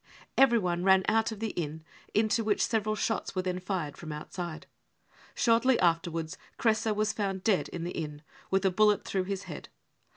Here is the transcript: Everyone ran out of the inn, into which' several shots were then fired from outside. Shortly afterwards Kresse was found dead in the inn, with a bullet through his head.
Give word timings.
Everyone 0.35 0.83
ran 0.83 1.05
out 1.07 1.31
of 1.31 1.39
the 1.41 1.51
inn, 1.51 1.83
into 2.15 2.43
which' 2.43 2.65
several 2.65 2.95
shots 2.95 3.35
were 3.35 3.43
then 3.43 3.59
fired 3.59 3.95
from 3.97 4.11
outside. 4.11 4.65
Shortly 5.35 5.79
afterwards 5.79 6.39
Kresse 6.57 6.95
was 6.95 7.13
found 7.13 7.43
dead 7.43 7.69
in 7.69 7.83
the 7.83 7.91
inn, 7.91 8.23
with 8.49 8.65
a 8.65 8.71
bullet 8.71 9.05
through 9.05 9.25
his 9.25 9.43
head. 9.43 9.69